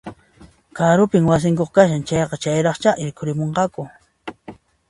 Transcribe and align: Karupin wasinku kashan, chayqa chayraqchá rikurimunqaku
Karupin 0.77 1.23
wasinku 1.31 1.65
kashan, 1.75 2.03
chayqa 2.09 2.35
chayraqchá 2.43 2.91
rikurimunqaku 3.05 3.81